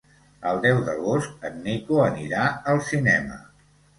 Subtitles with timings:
[0.51, 3.37] El deu d'agost en Nico anirà al cinema.